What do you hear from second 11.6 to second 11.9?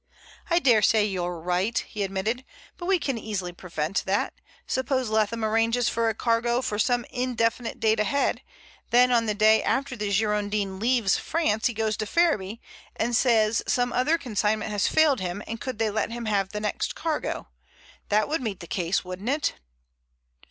he